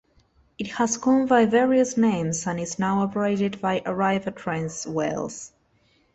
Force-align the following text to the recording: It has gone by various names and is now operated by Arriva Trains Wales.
It 0.57 0.65
has 0.77 0.97
gone 0.97 1.27
by 1.27 1.45
various 1.45 1.95
names 1.95 2.47
and 2.47 2.59
is 2.59 2.79
now 2.79 3.03
operated 3.03 3.61
by 3.61 3.81
Arriva 3.81 4.35
Trains 4.35 4.87
Wales. 4.87 5.51